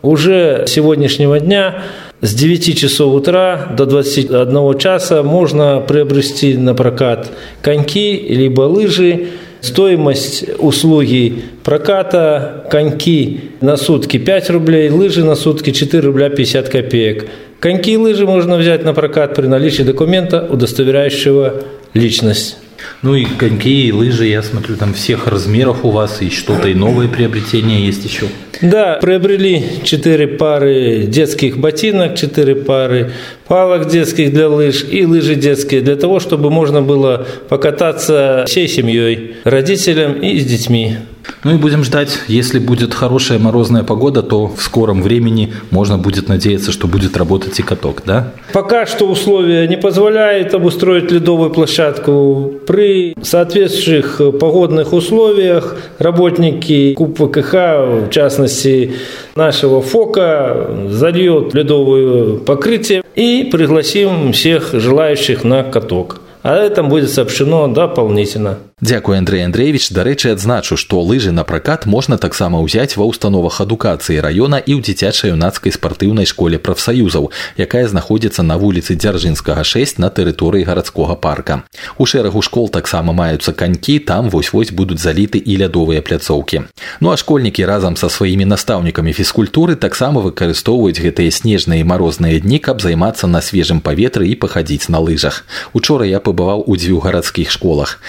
Уже 0.02 0.66
с 0.68 0.72
сегодняшнего 0.72 1.40
дня 1.40 1.82
с 2.20 2.34
9 2.34 2.78
часов 2.78 3.14
утра 3.14 3.74
до 3.78 3.86
21 3.86 4.78
часа 4.80 5.24
можно 5.24 5.80
приобрести 5.80 6.58
на 6.58 6.76
прокат 6.76 7.32
коньки 7.62 8.18
либо 8.28 8.64
лыжи. 8.64 9.28
Стоимость 9.62 10.44
услуги 10.60 11.44
проката 11.64 12.66
коньки 12.70 13.52
на 13.62 13.78
сутки 13.78 14.18
5 14.18 14.50
рублей, 14.50 14.90
лыжи 14.90 15.24
на 15.24 15.36
сутки 15.36 15.72
4 15.72 16.06
рубля 16.06 16.30
50 16.30 16.68
копеек. 16.68 17.28
Коньки 17.62 17.94
и 17.94 17.98
лыжи 17.98 18.26
можно 18.26 18.58
взять 18.58 18.84
на 18.84 18.94
прокат 18.94 19.36
при 19.36 19.48
наличии 19.48 19.84
документа, 19.84 20.46
удостоверяющего 20.52 21.64
личность. 21.94 22.58
Ну 23.02 23.16
и 23.16 23.26
коньки, 23.26 23.88
и 23.88 23.92
лыжи, 23.92 24.28
я 24.28 24.42
смотрю, 24.42 24.76
там 24.76 24.94
всех 24.94 25.28
размеров 25.28 25.84
у 25.84 25.92
вас, 25.92 26.22
и 26.22 26.30
что-то 26.30 26.68
и 26.70 26.74
новые 26.74 27.10
приобретения 27.10 27.86
есть 27.86 28.04
еще. 28.06 28.28
Да, 28.62 29.00
приобрели 29.02 29.64
четыре 29.84 30.28
пары 30.28 31.06
детских 31.08 31.58
ботинок, 31.58 32.16
четыре 32.16 32.56
пары 32.56 33.12
палок 33.48 33.90
детских 33.90 34.34
для 34.34 34.50
лыж 34.50 34.86
и 34.90 35.06
лыжи 35.06 35.36
детские, 35.36 35.82
для 35.82 35.96
того, 35.96 36.20
чтобы 36.20 36.50
можно 36.50 36.82
было 36.82 37.28
покататься 37.50 38.46
всей 38.48 38.68
семьей, 38.68 39.36
родителям 39.44 40.14
и 40.14 40.40
с 40.40 40.46
детьми. 40.46 40.98
Ну 41.46 41.54
и 41.54 41.58
будем 41.58 41.84
ждать, 41.84 42.22
если 42.28 42.58
будет 42.58 42.96
хорошая 42.96 43.38
морозная 43.38 43.84
погода, 43.84 44.24
то 44.24 44.48
в 44.48 44.60
скором 44.64 45.04
времени 45.04 45.54
можно 45.70 46.00
будет 46.00 46.28
надеяться, 46.28 46.72
что 46.72 46.88
будет 46.88 47.16
работать 47.18 47.60
и 47.60 47.62
каток, 47.62 48.02
да? 48.04 48.32
Пока 48.52 48.88
что 48.88 49.06
условия 49.06 49.68
не 49.68 49.78
позволяют 49.78 50.56
обустроить 50.56 51.12
ледовую 51.12 51.52
площадку. 51.52 52.52
При 52.66 53.14
соответствующих 53.22 54.20
погодных 54.40 54.92
условиях 54.92 55.78
работники 56.00 56.96
КУП 56.96 57.30
ВКХ, 57.30 57.54
в 57.54 58.10
частности 58.10 58.96
нашего 59.36 59.84
ФОКа, 59.84 60.72
зальет 60.90 61.54
ледовое 61.54 62.38
покрытие 62.40 63.04
и 63.14 63.48
пригласим 63.52 64.34
всех 64.34 64.72
желающих 64.74 65.44
на 65.44 65.62
каток. 65.62 66.22
А 66.42 66.56
этом 66.56 66.90
будет 66.90 67.10
сообщено 67.10 67.68
дополнительно. 67.68 68.58
Дзякуй 68.81 69.19
Андрей 69.19 69.45
Андреевич 69.45 69.91
дарэчы 69.93 70.33
адзначу 70.33 70.77
што 70.81 71.03
лыжы 71.05 71.33
на 71.37 71.45
пракат 71.45 71.85
можна 71.85 72.17
таксама 72.17 72.65
ўзяць 72.65 72.97
ва 72.97 73.05
ўстановах 73.05 73.61
адукацыі 73.61 74.25
раёна 74.25 74.57
і 74.57 74.73
ў 74.73 74.81
дзіцячай 74.81 75.37
юнацкай 75.37 75.69
спартыўнай 75.69 76.25
школе 76.25 76.57
прафсаюзаў 76.57 77.29
якая 77.61 77.85
знаходзіцца 77.93 78.41
на 78.41 78.57
вуліцы 78.57 78.97
дзяржынскага 78.97 79.69
6 79.69 80.01
на 80.01 80.09
тэрыторыі 80.09 80.65
гарадскога 80.65 81.13
парка 81.21 81.69
у 82.01 82.09
шэрагу 82.09 82.41
школ 82.41 82.73
таксама 82.73 83.13
маюцца 83.13 83.53
канькі 83.53 83.99
там 84.01 84.33
вось-вось 84.33 84.73
будуць 84.73 85.05
заліты 85.05 85.37
і 85.37 85.61
лядовыя 85.61 86.01
пляцоўкі 86.01 86.65
ну 87.05 87.13
а 87.13 87.21
школьнікі 87.21 87.69
разам 87.69 88.01
са 88.01 88.09
сваімі 88.09 88.49
настаўнікамі 88.49 89.13
фізкультуры 89.13 89.77
таксама 89.77 90.25
выкарыстоўваюць 90.25 91.05
гэтыя 91.05 91.29
снежныя 91.29 91.85
і 91.85 91.89
марозныя 91.93 92.41
дні 92.41 92.57
каб 92.65 92.81
займацца 92.81 93.29
на 93.29 93.45
свежым 93.45 93.85
паветры 93.85 94.25
і 94.33 94.41
пахадзіць 94.41 94.89
на 94.89 95.05
лыжах 95.05 95.45
учора 95.77 96.09
я 96.09 96.25
пабываў 96.25 96.65
у 96.65 96.81
дзвюх 96.81 97.05
гарадскіх 97.05 97.53
школах 97.53 98.01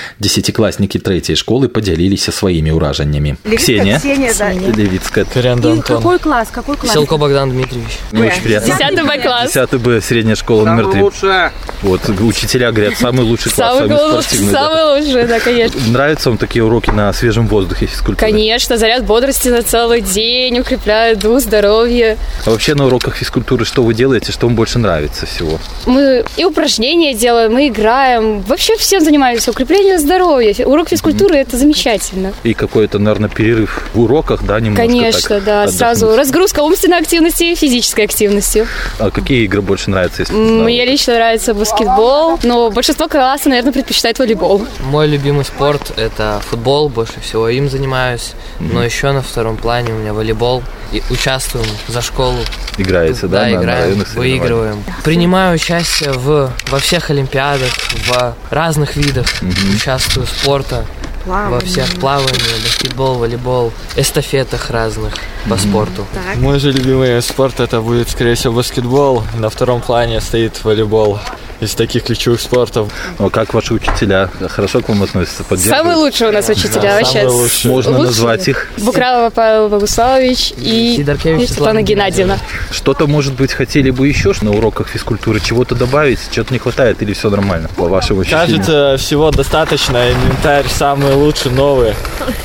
дзесяцікласнікі 0.55 0.99
трэцяй 1.03 1.35
школы 1.35 1.67
падзяліліся 1.67 2.31
сваімі 2.31 2.71
ўражаннямі 2.79 3.35
Ксения, 3.43 3.99
да. 4.39 4.51
левіцкая 4.55 5.25
Коренда 5.25 5.75
И 5.75 5.81
какой 5.81 6.19
класс? 6.19 6.47
Какой 6.51 6.77
класс? 6.77 6.93
Селко 6.93 7.17
Богдан 7.17 7.51
Дмитриевич. 7.51 7.99
Мне 8.11 8.27
очень 8.27 8.41
приятно. 8.41 8.77
10 8.77 9.05
Б 9.05 9.17
класс. 9.19 9.53
10 9.53 9.81
Б, 9.81 10.01
средняя 10.01 10.35
школа 10.35 10.65
номер 10.65 10.87
3. 10.87 11.51
Вот, 11.81 12.01
учителя 12.21 12.71
говорят, 12.71 12.95
самый 12.97 13.25
лучший 13.25 13.51
класс, 13.51 13.77
Самый, 13.77 13.89
самый 13.89 14.13
лучший, 14.13 14.23
спортивный. 14.23 14.51
да. 14.53 14.59
самый 14.59 15.01
лучший, 15.01 15.27
да, 15.27 15.39
конечно. 15.39 15.81
Нравятся 15.87 16.29
вам 16.29 16.37
такие 16.37 16.63
уроки 16.63 16.91
на 16.91 17.11
свежем 17.13 17.47
воздухе 17.47 17.87
физкультуры? 17.87 18.17
Конечно, 18.17 18.77
заряд 18.77 19.03
бодрости 19.03 19.49
на 19.49 19.63
целый 19.63 20.01
день, 20.01 20.59
укрепляет 20.59 21.19
дух, 21.19 21.41
здоровье. 21.41 22.17
А 22.45 22.51
вообще 22.51 22.75
на 22.75 22.85
уроках 22.85 23.15
физкультуры 23.15 23.65
что 23.65 23.83
вы 23.83 23.93
делаете, 23.93 24.31
что 24.31 24.45
вам 24.47 24.55
больше 24.55 24.79
нравится 24.79 25.25
всего? 25.25 25.59
Мы 25.85 26.23
и 26.37 26.45
упражнения 26.45 27.13
делаем, 27.15 27.53
мы 27.53 27.67
играем. 27.67 28.41
Вообще 28.41 28.77
всем 28.77 29.01
занимаемся. 29.03 29.51
Укрепление 29.51 29.97
здоровья. 29.97 30.44
Урок 30.64 30.88
физкультуры– 30.88 31.34
это 31.36 31.56
замечательно. 31.56 32.32
И 32.42 32.54
какой-то, 32.54 32.98
наверное, 32.98 33.28
перерыв 33.28 33.82
в 33.94 34.00
уроках, 34.00 34.42
да, 34.44 34.58
немножко 34.60 34.86
Конечно, 34.86 35.20
так 35.28 35.44
да. 35.44 35.62
отдохнуть. 35.62 35.78
Сразу 35.78 36.16
разгрузка 36.16 36.60
умственной 36.60 36.98
активности 36.98 37.44
и 37.44 37.54
физической 37.54 38.04
активности. 38.04 38.66
А 38.98 39.10
какие 39.10 39.44
игры 39.44 39.62
больше 39.62 39.90
нравятся, 39.90 40.22
если? 40.22 40.34
Мне 40.34 40.84
лично 40.84 41.14
нравится 41.14 41.54
баскетбол, 41.54 42.38
но 42.42 42.70
большинство 42.70 43.08
класса, 43.08 43.48
наверное, 43.48 43.72
предпочитает 43.72 44.18
волейбол. 44.18 44.66
Мой 44.80 45.06
любимый 45.06 45.44
спорт– 45.44 45.92
это 45.96 46.40
футбол, 46.48 46.88
больше 46.88 47.20
всего 47.20 47.48
им 47.48 47.68
занимаюсь. 47.68 48.32
Но 48.60 48.82
еще 48.84 49.12
на 49.12 49.22
втором 49.22 49.56
плане 49.56 49.92
у 49.92 49.96
меня 49.98 50.12
волейбол. 50.12 50.62
И 50.92 51.02
участвуем 51.10 51.66
за 51.88 52.00
школу. 52.00 52.36
Играете, 52.78 53.26
да, 53.26 53.40
да, 53.40 53.46
на- 53.46 53.50
на 53.56 53.62
играем, 53.62 53.82
соревнованиях? 53.82 54.14
выигрываем. 54.14 54.84
Принимаю 55.02 55.54
участие 55.56 56.12
в, 56.12 56.52
во 56.70 56.78
всех 56.78 57.10
олимпиадах, 57.10 57.70
в 58.06 58.34
разных 58.50 58.94
видах. 58.94 59.26
Участвую 59.74 60.26
в 60.26 60.30
спорта. 60.40 60.84
Во 61.26 61.58
всех 61.58 61.92
плаваниях, 61.98 62.62
баскетбол, 62.62 63.18
волейбол, 63.18 63.72
эстафетах 63.96 64.70
разных 64.70 65.14
по 65.48 65.56
спорту. 65.56 66.06
Мой 66.36 66.60
же 66.60 66.70
любимый 66.70 67.14
вид 67.14 67.24
спорта 67.24 67.64
это 67.64 67.80
будет, 67.80 68.08
скорее 68.08 68.36
всего, 68.36 68.54
баскетбол. 68.54 69.24
На 69.34 69.50
втором 69.50 69.80
плане 69.80 70.20
стоит 70.20 70.62
волейбол 70.64 71.18
из 71.59 71.75
таких 71.75 72.03
ключевых 72.03 72.41
спортов. 72.41 72.91
Ну, 73.19 73.29
как 73.29 73.53
ваши 73.53 73.73
учителя? 73.73 74.29
Хорошо 74.49 74.81
к 74.81 74.89
вам 74.89 75.03
относятся? 75.03 75.43
поддерживают? 75.43 75.81
Самые 75.81 75.97
лучшие 75.97 76.29
у 76.29 76.33
нас 76.33 76.49
учителя 76.49 76.95
вообще. 76.95 77.21
самые 77.21 77.29
лучшие. 77.29 77.71
Можно 77.71 77.91
Лучшие. 77.91 78.05
назвать 78.07 78.47
их? 78.47 78.67
Букралова 78.77 79.29
Павел 79.29 79.69
Богуславович 79.69 80.53
и 80.57 80.95
Сидоркевич 80.97 81.49
Светлана 81.49 81.71
Светлана 81.71 81.81
Геннадьевна. 81.83 82.37
Что-то, 82.71 83.07
может 83.07 83.33
быть, 83.33 83.53
хотели 83.53 83.91
бы 83.91 84.07
еще 84.07 84.33
на 84.41 84.51
уроках 84.51 84.87
физкультуры 84.87 85.39
чего-то 85.39 85.75
добавить? 85.75 86.19
Чего-то 86.31 86.53
не 86.53 86.59
хватает 86.59 87.01
или 87.01 87.13
все 87.13 87.29
нормально 87.29 87.69
по 87.75 87.85
вашему 87.87 88.21
ощущению? 88.21 88.47
Кажется, 88.57 88.95
всего 88.97 89.31
достаточно. 89.31 89.97
Инвентарь 90.11 90.65
самый 90.67 91.13
лучший, 91.13 91.51
новый. 91.51 91.93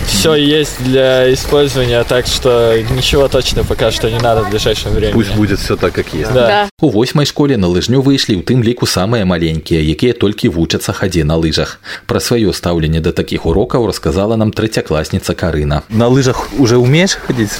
Все 0.06 0.34
есть 0.34 0.82
для 0.82 1.32
использования, 1.32 2.02
так 2.04 2.26
что 2.26 2.76
ничего 2.90 3.28
точно 3.28 3.64
пока 3.64 3.90
что 3.90 4.10
не 4.10 4.18
надо 4.18 4.42
в 4.42 4.50
ближайшем 4.50 4.92
времени. 4.92 5.12
Пусть 5.12 5.34
будет 5.34 5.58
все 5.58 5.76
так, 5.76 5.92
как 5.92 6.12
есть. 6.12 6.32
Да. 6.32 6.46
Да. 6.46 6.68
У 6.80 6.90
восьмай 6.90 7.24
школе 7.26 7.56
на 7.56 7.66
лыжню 7.68 8.00
выйшлі 8.02 8.36
ў 8.36 8.42
тым 8.44 8.62
ліку 8.62 8.86
самыя 9.00 9.24
маленькія, 9.24 9.80
якія 9.80 10.12
толькі 10.12 10.52
вучацца 10.52 10.92
хадзе 10.92 11.24
на 11.24 11.40
лыжах. 11.40 11.80
Пра 12.04 12.20
сваё 12.20 12.52
стаўленне 12.52 13.00
да 13.00 13.12
такіх 13.16 13.46
урокаў 13.48 13.88
расказала 13.88 14.36
нам 14.36 14.52
трэцякласніца 14.52 15.32
Карына. 15.32 15.82
На 15.88 16.08
лыжах 16.08 16.52
уже 16.60 16.76
умеешь 16.76 17.16
ходить? 17.16 17.56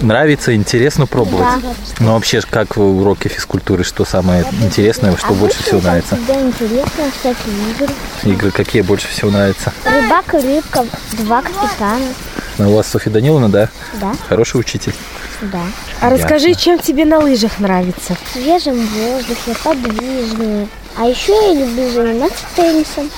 Нравится, 0.00 0.54
интересно 0.54 1.06
пробовать? 1.06 1.48
Ну 1.98 2.12
вообще, 2.14 2.40
ж, 2.40 2.46
как 2.46 2.76
в 2.76 2.82
уроке 2.82 3.28
физкультуры, 3.28 3.82
что 3.82 4.04
самое 4.04 4.44
интересное, 4.62 5.16
что 5.16 5.34
больше 5.34 5.62
всего 5.62 5.80
нравится? 5.80 6.16
Да, 6.28 6.40
интересно, 6.40 7.10
всякие 7.18 7.54
игры. 7.74 7.94
Игры 8.22 8.50
какие 8.52 8.82
больше 8.82 9.08
всего 9.08 9.30
нравятся? 9.30 9.72
Рыбак 9.84 10.34
и 10.34 10.38
рыбка, 10.38 10.86
два 11.18 11.42
капитана. 11.42 12.06
Ну, 12.58 12.72
у 12.72 12.76
вас 12.76 12.88
Софья 12.88 13.10
Даниловна, 13.10 13.48
да? 13.48 13.70
Да, 14.00 14.12
Хороший 14.28 14.60
учитель. 14.60 14.92
да. 15.41 15.61
А 16.01 16.09
расскажи, 16.09 16.53
чем 16.53 16.79
тебе 16.79 17.05
на 17.05 17.19
лыжах 17.19 17.59
нравится? 17.59 18.15
В 18.25 18.33
свежем 18.33 18.75
воздухе, 18.87 19.55
подвижные. 19.63 20.67
А 20.97 21.05
еще 21.05 21.33
я 21.33 21.53
люблю 21.53 21.89
заниматься 21.89 22.45
теннисом. 22.55 23.09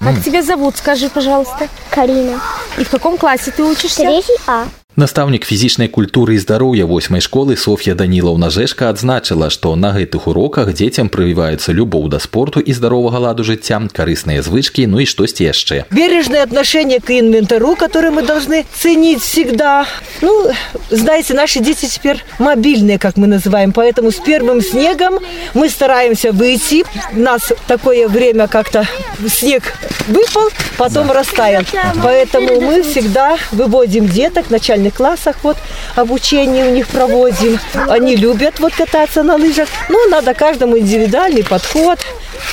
Как 0.00 0.22
тебя 0.22 0.42
зовут, 0.42 0.76
скажи, 0.76 1.08
пожалуйста. 1.08 1.68
Карина. 1.90 2.40
И 2.76 2.84
в 2.84 2.90
каком 2.90 3.16
классе 3.16 3.52
ты 3.56 3.62
учишься? 3.62 4.02
Третий 4.02 4.36
А. 4.46 4.66
Настаўнік 4.97 5.45
фізічнай 5.45 5.93
культуры 5.93 6.33
і 6.33 6.41
здароўя 6.41 6.89
восьмай 6.89 7.21
школы 7.21 7.55
Софья 7.55 7.93
Данілаўна 7.93 8.49
Жэшка 8.49 8.89
адзначыла, 8.89 9.51
што 9.53 9.75
на 9.77 9.93
гэтых 9.93 10.25
уроках 10.25 10.73
дзецям 10.73 11.13
прывіваецца 11.13 11.69
любоў 11.69 12.09
да 12.09 12.17
спорту 12.17 12.57
і 12.59 12.73
здаровага 12.73 13.21
ладу 13.21 13.45
жыцця, 13.45 13.77
карысныя 13.93 14.41
звычкі, 14.41 14.87
ну 14.89 14.97
і 14.97 15.05
штосьці 15.05 15.53
яшчэ. 15.53 15.85
Бережное 15.93 16.41
отношение 16.41 16.97
к 16.97 17.13
инвентару, 17.13 17.75
который 17.75 18.09
мы 18.09 18.25
должны 18.25 18.65
ценить 18.73 19.21
всегда. 19.21 19.85
Ну, 20.21 20.49
знаете, 20.89 21.35
наши 21.35 21.59
дети 21.59 21.85
теперь 21.85 22.25
мобильные, 22.39 22.97
как 22.97 23.17
мы 23.17 23.27
называем, 23.27 23.73
поэтому 23.73 24.09
с 24.09 24.17
первым 24.17 24.63
снегом 24.63 25.19
мы 25.53 25.69
стараемся 25.69 26.31
выйти. 26.31 26.85
У 27.13 27.19
нас 27.19 27.53
такое 27.67 28.07
время 28.07 28.47
как-то 28.47 28.87
снег 29.29 29.77
выпал, 30.07 30.49
потом 30.77 31.11
растаял. 31.11 31.61
Поэтому 32.01 32.61
мы 32.61 32.81
всегда 32.81 33.37
выводим 33.51 34.07
деток 34.07 34.47
в 34.47 34.49
начальных 34.82 34.94
классах, 34.94 35.36
вот 35.42 35.56
обучение 35.96 36.66
у 36.66 36.74
них 36.74 36.88
проводим. 36.88 37.58
Они 37.88 38.16
любят 38.16 38.60
вот 38.60 38.74
кататься 38.74 39.22
на 39.22 39.36
лыжах. 39.36 39.68
Ну, 39.88 40.08
надо 40.08 40.34
каждому 40.34 40.78
индивидуальный 40.78 41.44
подход. 41.44 41.98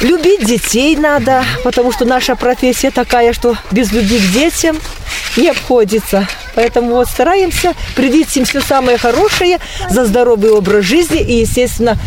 Любить 0.02 0.46
детей 0.46 0.96
надо, 0.96 1.44
потому 1.64 1.92
что 1.92 2.06
наша 2.06 2.36
профессия 2.36 2.92
такая, 2.92 3.34
что 3.34 3.56
без 3.72 3.92
любви 3.92 4.20
к 4.20 4.32
детям 4.32 4.78
не 5.36 5.50
обходится. 5.50 6.28
Поэтому 6.56 6.92
вот 6.92 7.08
стараемся 7.08 7.74
привить 7.96 8.36
им 8.38 8.46
все 8.46 8.62
самое 8.62 8.98
хорошее 8.98 9.60
за 9.90 10.06
здоровый 10.06 10.52
образ 10.52 10.86
жизни 10.86 11.22
и, 11.22 11.42
естественно, 11.42 11.98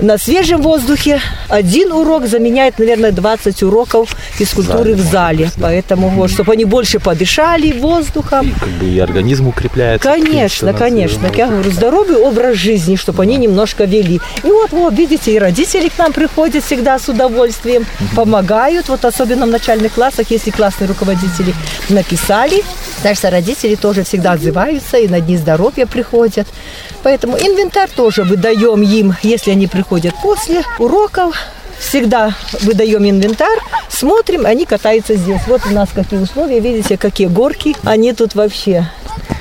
на 0.00 0.18
свежем 0.18 0.60
воздухе 0.60 1.20
один 1.48 1.92
урок 1.92 2.26
заменяет, 2.26 2.78
наверное, 2.78 3.12
20 3.12 3.62
уроков 3.62 4.16
физкультуры 4.32 4.94
в 4.94 5.00
зале. 5.00 5.50
Поэтому, 5.60 6.08
вот, 6.08 6.30
чтобы 6.30 6.52
они 6.52 6.64
больше 6.64 6.98
подышали 6.98 7.78
воздухом. 7.78 8.52
Как 8.58 8.68
бы 8.70 8.86
и 8.86 8.98
организм 8.98 9.48
укрепляется. 9.48 10.08
Конечно, 10.08 10.74
конечно. 10.74 11.30
Я 11.34 11.46
говорю, 11.46 11.70
здоровый 11.70 12.16
образ 12.16 12.56
жизни, 12.56 12.96
чтобы 12.96 13.22
они 13.22 13.36
немножко 13.36 13.84
вели. 13.84 14.20
И 14.42 14.46
вот, 14.48 14.72
вот, 14.72 14.94
видите, 14.94 15.32
и 15.32 15.38
родители 15.38 15.88
к 15.88 15.96
нам 15.98 16.12
приходят 16.12 16.64
всегда 16.64 16.98
с 16.98 17.08
удовольствием, 17.08 17.86
помогают. 18.16 18.88
Вот 18.88 19.04
особенно 19.04 19.46
в 19.46 19.50
начальных 19.50 19.94
классах, 19.94 20.26
если 20.30 20.50
классные 20.50 20.88
руководители 20.88 21.54
написали, 21.88 22.64
так 23.02 23.16
что 23.16 23.30
родители 23.30 23.76
тоже 23.76 24.02
всегда 24.02 24.32
отзываются 24.32 24.98
и 24.98 25.06
на 25.06 25.20
дни 25.20 25.36
здоровья 25.36 25.86
приходят. 25.86 26.48
Поэтому 27.02 27.36
инвентарь 27.36 27.90
тоже 27.94 28.22
выдаем 28.22 28.82
им, 28.82 29.14
если 29.22 29.50
они 29.50 29.66
приходят 29.66 29.83
после 30.22 30.62
уроков. 30.78 31.36
Всегда 31.78 32.34
выдаем 32.62 33.04
инвентарь, 33.04 33.58
смотрим, 33.88 34.46
они 34.46 34.64
катаются 34.64 35.16
здесь. 35.16 35.40
Вот 35.46 35.62
у 35.66 35.70
нас 35.70 35.88
какие 35.94 36.20
условия, 36.20 36.60
видите, 36.60 36.96
какие 36.96 37.26
горки. 37.26 37.76
Они 37.84 38.12
тут 38.12 38.34
вообще 38.34 38.88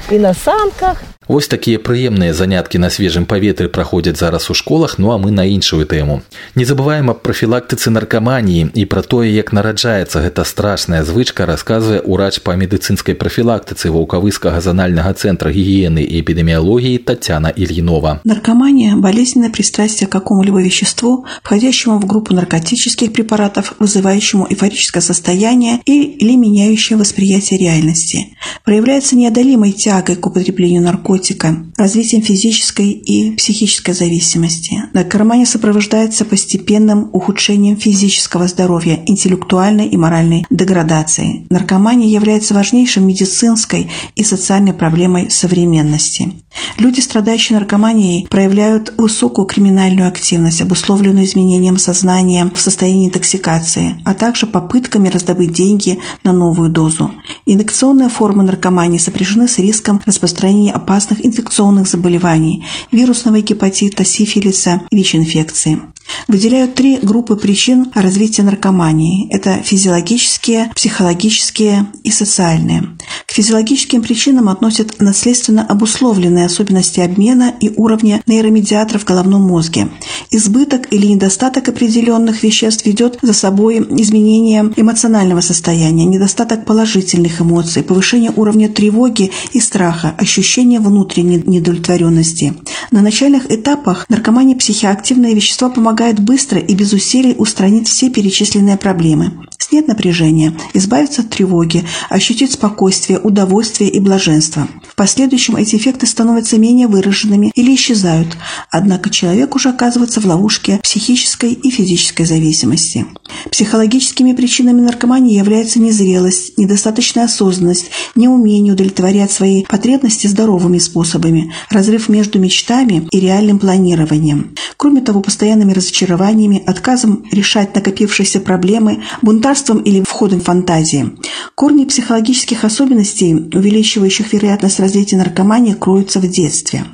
и 0.09 0.17
на 0.17 0.33
санках, 0.33 1.01
Вось 1.28 1.48
такія 1.48 1.76
прыемныя 1.76 2.32
заняткі 2.32 2.80
на 2.80 2.88
свежым 2.88 3.26
паветры 3.28 3.68
праходзяць 3.68 4.16
зараз 4.16 4.48
у 4.48 4.54
школах, 4.54 4.96
ну 4.98 5.12
а 5.12 5.18
мы 5.20 5.30
на 5.30 5.44
іншую 5.44 5.84
тэму. 5.84 6.22
Не 6.56 6.64
забываем 6.64 7.10
аб 7.12 7.20
прафілактыцы 7.20 7.92
наркаманіі 7.92 8.72
і 8.72 8.84
пра 8.88 9.02
тое, 9.04 9.28
як 9.28 9.52
нараджаецца 9.52 10.24
гэта 10.24 10.44
страшная 10.48 11.04
звычка, 11.04 11.44
расказвае 11.44 12.00
ўрач 12.00 12.40
па 12.40 12.56
медыцынскай 12.56 13.12
прафілактыцы 13.12 13.92
ваўкавыскага 13.92 14.62
занальнага 14.64 15.12
цэнтра 15.12 15.52
гігіены 15.52 16.00
і 16.00 16.22
эпідэміялогіі 16.24 17.04
Татьяна 17.04 17.52
Ильинова. 17.52 18.24
Наркомания – 18.24 19.04
болезненное 19.04 19.52
пристрастие 19.52 20.08
к 20.08 20.12
какому-либо 20.12 20.64
веществу, 20.64 21.26
входящему 21.42 21.98
в 21.98 22.06
группу 22.06 22.32
наркотических 22.32 23.12
препаратов, 23.12 23.74
вызывающему 23.78 24.46
эйфорическое 24.48 25.02
состояние 25.02 25.80
или 25.84 26.36
меняющее 26.36 26.96
восприятие 26.96 27.60
реальности. 27.60 28.32
Проявляется 28.64 29.14
неодолимой 29.14 29.72
тягой 29.72 30.16
к 30.16 30.26
употреблению 30.26 30.80
наркотиков 30.80 31.11
наркотика, 31.13 31.63
развитием 31.77 32.23
физической 32.23 32.89
и 32.89 33.35
психической 33.35 33.93
зависимости. 33.93 34.83
Наркомания 34.93 35.45
сопровождается 35.45 36.25
постепенным 36.25 37.09
ухудшением 37.13 37.77
физического 37.77 38.47
здоровья, 38.47 38.99
интеллектуальной 39.05 39.87
и 39.87 39.97
моральной 39.97 40.45
деградацией. 40.49 41.45
Наркомания 41.49 42.07
является 42.07 42.53
важнейшей 42.53 43.03
медицинской 43.03 43.89
и 44.15 44.23
социальной 44.23 44.73
проблемой 44.73 45.29
современности. 45.29 46.33
Люди, 46.77 46.99
страдающие 46.99 47.57
наркоманией, 47.57 48.27
проявляют 48.27 48.93
высокую 48.97 49.45
криминальную 49.45 50.07
активность, 50.07 50.61
обусловленную 50.61 51.25
изменением 51.25 51.77
сознания 51.77 52.49
в 52.53 52.59
состоянии 52.59 53.07
интоксикации, 53.07 53.95
а 54.05 54.13
также 54.13 54.47
попытками 54.47 55.09
раздобыть 55.09 55.53
деньги 55.53 55.99
на 56.23 56.33
новую 56.33 56.69
дозу. 56.69 57.11
Инъекционные 57.45 58.09
формы 58.09 58.43
наркомании 58.43 58.97
сопряжены 58.97 59.47
с 59.47 59.57
риском 59.59 60.01
распространения 60.05 60.73
опасных 61.03 61.25
инфекционных 61.25 61.87
заболеваний, 61.87 62.65
вирусного 62.91 63.41
гепатита, 63.41 64.05
сифилиса, 64.05 64.81
ВИЧ-инфекции. 64.91 65.81
Выделяют 66.27 66.75
три 66.75 66.97
группы 66.97 67.35
причин 67.35 67.91
развития 67.93 68.43
наркомании. 68.43 69.27
Это 69.29 69.57
физиологические, 69.63 70.71
психологические 70.75 71.87
и 72.03 72.11
социальные. 72.11 72.97
К 73.25 73.31
физиологическим 73.31 74.01
причинам 74.01 74.49
относят 74.49 74.99
наследственно 74.99 75.65
обусловленные 75.65 76.45
особенности 76.45 76.99
обмена 76.99 77.53
и 77.59 77.71
уровня 77.75 78.21
нейромедиаторов 78.27 79.03
в 79.03 79.05
головном 79.05 79.41
мозге. 79.41 79.89
Избыток 80.31 80.93
или 80.93 81.07
недостаток 81.07 81.67
определенных 81.69 82.43
веществ 82.43 82.85
ведет 82.85 83.19
за 83.21 83.33
собой 83.33 83.79
изменение 83.79 84.71
эмоционального 84.75 85.41
состояния, 85.41 86.05
недостаток 86.05 86.65
положительных 86.65 87.41
эмоций, 87.41 87.83
повышение 87.83 88.31
уровня 88.35 88.69
тревоги 88.69 89.31
и 89.51 89.59
страха, 89.59 90.15
ощущение 90.17 90.79
внутренней 90.79 91.43
недовлетворенности. 91.45 92.53
На 92.91 93.01
начальных 93.01 93.51
этапах 93.51 94.05
наркомании 94.09 94.55
психоактивные 94.55 95.33
вещества 95.33 95.69
помогают 95.69 95.92
быстро 96.19 96.59
и 96.59 96.75
без 96.75 96.93
усилий 96.93 97.35
устранить 97.37 97.87
все 97.87 98.09
перечисленные 98.09 98.77
проблемы. 98.77 99.31
Снять 99.57 99.87
напряжение, 99.87 100.53
избавиться 100.73 101.21
от 101.21 101.29
тревоги, 101.29 101.83
ощутить 102.09 102.51
спокойствие, 102.51 103.19
удовольствие 103.19 103.89
и 103.89 103.99
блаженство. 103.99 104.67
В 104.87 104.95
последующем 104.95 105.55
эти 105.55 105.77
эффекты 105.77 106.05
становятся 106.05 106.57
менее 106.57 106.87
выраженными 106.87 107.51
или 107.55 107.73
исчезают, 107.73 108.37
однако 108.69 109.09
человек 109.09 109.55
уже 109.55 109.69
оказывается 109.69 110.19
в 110.19 110.25
ловушке 110.25 110.79
психической 110.83 111.53
и 111.53 111.69
физической 111.69 112.25
зависимости. 112.25 113.05
Психологическими 113.51 114.33
причинами 114.33 114.81
наркомании 114.81 115.37
являются 115.37 115.79
незрелость, 115.79 116.57
недостаточная 116.57 117.25
осознанность, 117.25 117.89
неумение 118.15 118.73
удовлетворять 118.73 119.31
свои 119.31 119.63
потребности 119.63 120.27
здоровыми 120.27 120.77
способами, 120.77 121.53
разрыв 121.69 122.09
между 122.09 122.37
мечтами 122.37 123.07
и 123.11 123.19
реальным 123.19 123.59
планированием. 123.59 124.55
Кроме 124.77 125.01
того, 125.01 125.21
постоянными 125.21 125.73
разочарованиями, 125.83 126.63
отказом 126.65 127.25
решать 127.31 127.75
накопившиеся 127.75 128.39
проблемы, 128.39 129.03
бунтарством 129.21 129.79
или 129.79 130.03
входом 130.07 130.39
в 130.39 130.45
фантазии. 130.45 131.11
Корни 131.55 131.85
психологических 131.85 132.63
особенностей, 132.63 133.33
увеличивающих 133.33 134.31
вероятность 134.33 134.79
развития 134.79 135.17
наркомании, 135.17 135.73
кроются 135.73 136.19
в 136.19 136.27
детстве. 136.27 136.85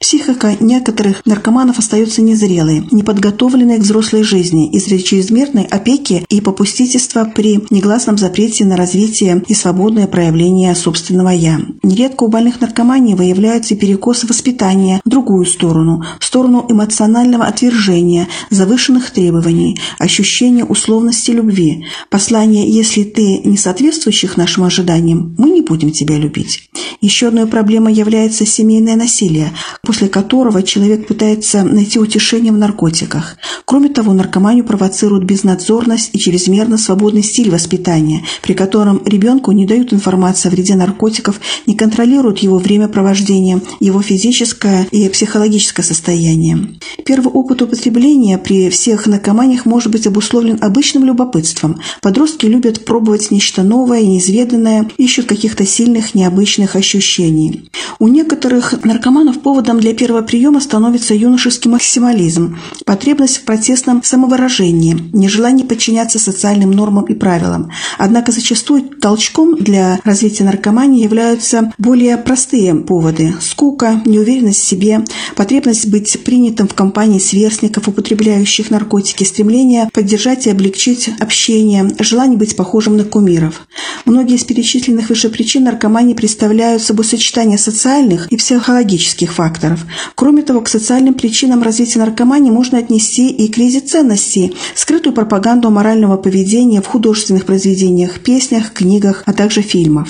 Психика 0.00 0.56
некоторых 0.60 1.24
наркоманов 1.24 1.78
остается 1.78 2.22
незрелой, 2.22 2.86
неподготовленной 2.90 3.78
к 3.78 3.82
взрослой 3.82 4.22
жизни 4.22 4.70
из-за 4.70 5.02
чрезмерной 5.02 5.64
опеки 5.64 6.24
и 6.28 6.40
попустительства 6.40 7.24
при 7.24 7.60
негласном 7.70 8.18
запрете 8.18 8.64
на 8.64 8.76
развитие 8.76 9.42
и 9.48 9.54
свободное 9.54 10.06
проявление 10.06 10.74
собственного 10.74 11.30
«я». 11.30 11.60
Нередко 11.82 12.24
у 12.24 12.28
больных 12.28 12.60
наркомании 12.60 13.14
выявляются 13.14 13.74
перекосы 13.74 14.26
воспитания 14.26 15.00
в 15.04 15.08
другую 15.08 15.46
сторону, 15.46 16.04
в 16.20 16.24
сторону 16.24 16.66
эмоционального 16.68 17.44
отвержения, 17.46 18.28
завышенных 18.50 19.10
требований, 19.10 19.78
ощущения 19.98 20.64
условности 20.64 21.30
любви, 21.30 21.86
послание 22.10 22.70
«если 22.70 23.02
ты 23.02 23.38
не 23.44 23.56
соответствующих 23.56 24.36
нашим 24.36 24.64
ожиданиям, 24.64 25.34
мы 25.38 25.50
не 25.50 25.62
будем 25.62 25.90
тебя 25.90 26.16
любить». 26.16 26.70
Еще 27.00 27.28
одной 27.28 27.46
проблемой 27.46 27.92
является 27.92 28.46
семейное 28.46 28.96
насилие– 28.96 29.52
после 29.82 30.08
которого 30.08 30.62
человек 30.62 31.06
пытается 31.06 31.62
найти 31.62 31.98
утешение 31.98 32.52
в 32.52 32.56
наркотиках. 32.56 33.36
Кроме 33.64 33.88
того, 33.88 34.12
наркоманию 34.12 34.64
провоцирует 34.64 35.24
безнадзорность 35.24 36.10
и 36.12 36.18
чрезмерно 36.18 36.78
свободный 36.78 37.22
стиль 37.22 37.50
воспитания, 37.50 38.24
при 38.42 38.54
котором 38.54 39.02
ребенку 39.04 39.52
не 39.52 39.66
дают 39.66 39.92
информации 39.92 40.48
о 40.48 40.50
вреде 40.50 40.74
наркотиков, 40.74 41.40
не 41.66 41.74
контролируют 41.74 42.38
его 42.38 42.58
времяпровождение, 42.58 43.60
его 43.80 44.02
физическое 44.02 44.86
и 44.90 45.08
психологическое 45.08 45.82
состояние. 45.82 46.78
Первый 47.04 47.32
опыт 47.32 47.62
употребления 47.62 48.38
при 48.38 48.70
всех 48.70 49.06
наркоманиях 49.06 49.66
может 49.66 49.90
быть 49.90 50.06
обусловлен 50.06 50.58
обычным 50.60 51.04
любопытством. 51.04 51.80
Подростки 52.02 52.46
любят 52.46 52.84
пробовать 52.84 53.30
нечто 53.30 53.62
новое 53.62 54.02
неизведанное, 54.02 54.88
ищут 54.96 55.26
каких-то 55.26 55.66
сильных, 55.66 56.14
необычных 56.14 56.76
ощущений. 56.76 57.70
У 57.98 58.08
некоторых 58.08 58.84
наркоманов 58.84 59.40
повод 59.40 59.55
Поводом 59.56 59.80
для 59.80 59.94
первого 59.94 60.20
приема 60.20 60.60
становится 60.60 61.14
юношеский 61.14 61.70
максимализм, 61.70 62.58
потребность 62.84 63.38
в 63.38 63.44
протестном 63.44 64.02
самовыражении, 64.02 64.98
нежелание 65.14 65.66
подчиняться 65.66 66.18
социальным 66.18 66.72
нормам 66.72 67.06
и 67.06 67.14
правилам. 67.14 67.70
Однако 67.96 68.32
зачастую 68.32 68.82
толчком 68.82 69.56
для 69.56 69.98
развития 70.04 70.44
наркомании 70.44 71.02
являются 71.02 71.72
более 71.78 72.18
простые 72.18 72.74
поводы– 72.74 73.34
скука, 73.40 74.02
неуверенность 74.04 74.60
в 74.60 74.66
себе, 74.66 75.02
потребность 75.36 75.88
быть 75.88 76.22
принятым 76.22 76.68
в 76.68 76.74
компании 76.74 77.18
сверстников, 77.18 77.88
употребляющих 77.88 78.70
наркотики, 78.70 79.24
стремление 79.24 79.88
поддержать 79.90 80.46
и 80.46 80.50
облегчить 80.50 81.08
общение, 81.18 81.90
желание 81.98 82.36
быть 82.36 82.56
похожим 82.56 82.98
на 82.98 83.04
кумиров. 83.04 83.66
Многие 84.04 84.36
из 84.36 84.44
перечисленных 84.44 85.08
выше 85.08 85.30
причин 85.30 85.64
наркомании 85.64 86.12
представляют 86.12 86.82
собой 86.82 87.06
сочетание 87.06 87.56
социальных 87.56 88.30
и 88.30 88.36
психологических 88.36 89.32
факторов 89.32 89.45
факторов. 89.46 89.86
Кроме 90.14 90.42
того, 90.42 90.60
к 90.60 90.68
социальным 90.68 91.14
причинам 91.14 91.62
развития 91.62 92.00
наркомании 92.00 92.50
можно 92.50 92.78
отнести 92.78 93.30
и 93.30 93.48
кризис 93.48 93.90
ценностей, 93.90 94.56
скрытую 94.74 95.14
пропаганду 95.14 95.70
морального 95.70 96.16
поведения 96.16 96.82
в 96.82 96.86
художественных 96.86 97.46
произведениях, 97.46 98.20
песнях, 98.20 98.72
книгах, 98.72 99.22
а 99.26 99.32
также 99.32 99.62
фильмах. 99.62 100.08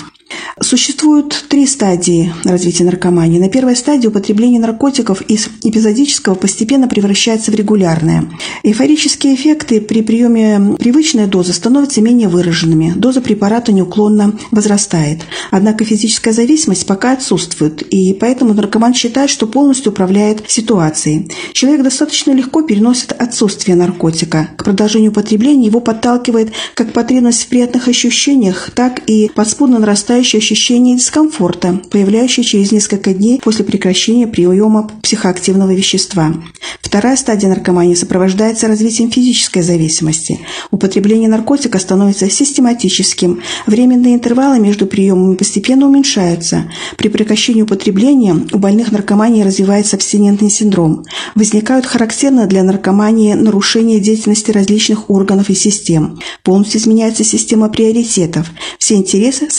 Существуют 0.61 1.45
три 1.49 1.67
стадии 1.67 2.33
развития 2.45 2.85
наркомании. 2.85 3.39
На 3.39 3.51
первой 3.51 3.77
стадии 3.77 4.09
употребление 4.09 4.59
наркотиков 4.59 5.21
из 5.23 5.49
эпизодического 5.63 6.35
постепенно 6.35 6.89
превращается 6.89 7.51
в 7.51 7.55
регулярное. 7.55 8.31
Эйфорические 8.63 9.35
эффекты 9.35 9.83
при 9.83 10.01
приеме 10.01 10.77
привычной 10.79 11.27
дозы 11.27 11.53
становятся 11.53 12.01
менее 12.01 12.29
выраженными. 12.29 12.95
Доза 12.97 13.21
препарата 13.21 13.71
неуклонно 13.71 14.39
возрастает. 14.51 15.21
Однако 15.51 15.85
физическая 15.85 16.33
зависимость 16.33 16.87
пока 16.87 17.13
отсутствует, 17.13 17.83
и 17.83 18.15
поэтому 18.15 18.55
наркоман 18.55 18.95
считает, 18.95 19.29
что 19.29 19.47
полностью 19.47 19.93
управляет 19.93 20.45
ситуацией. 20.49 21.31
Человек 21.53 21.83
достаточно 21.83 22.33
легко 22.33 22.63
переносит 22.63 23.13
отсутствие 23.13 23.77
наркотика. 23.77 24.49
К 24.57 24.65
продолжению 24.65 25.11
употребления 25.11 25.67
его 25.67 25.81
подталкивает 25.81 26.53
как 26.75 26.93
потребность 26.93 27.43
в 27.43 27.49
приятных 27.49 27.89
ощущениях, 27.89 28.71
так 28.75 29.03
и 29.07 29.31
подспудно 29.35 29.79
нарастающее 30.17 30.39
ощущение 30.39 30.97
дискомфорта, 30.97 31.83
появляющееся 31.91 32.49
через 32.49 32.73
несколько 32.73 33.13
дней 33.13 33.39
после 33.43 33.67
прекращения 33.67 34.27
приема 34.27 34.91
психоактивного 35.03 35.75
вещества. 35.75 36.35
Вторая 36.81 37.17
стадия 37.17 37.51
наркомании 37.51 37.95
сопровождается 37.95 38.67
развитием 38.67 39.11
физической 39.11 39.61
зависимости. 39.61 40.41
Употребление 40.71 41.29
наркотика 41.29 41.79
становится 41.79 42.31
систематическим. 42.31 43.43
Временные 43.67 44.15
интервалы 44.15 44.59
между 44.59 44.87
приемами 44.87 45.35
постепенно 45.35 45.87
уменьшаются. 45.87 46.71
При 46.97 47.09
прекращении 47.09 47.63
употребления 47.63 48.35
у 48.53 48.59
больных 48.59 48.93
наркомании 48.93 49.43
развивается 49.43 49.97
абстинентный 49.97 50.49
синдром. 50.49 51.05
Возникают 51.35 51.85
характерные 51.85 52.47
для 52.47 52.63
наркомании 52.63 53.35
нарушения 53.35 54.01
деятельности 54.01 54.51
различных 54.51 55.11
органов 55.11 55.51
и 55.51 55.55
систем. 55.55 56.19
Полностью 56.43 56.81
изменяется 56.81 57.23
система 57.23 57.69
приоритетов. 57.69 58.47
Все 58.79 58.95
интересы 58.95 59.51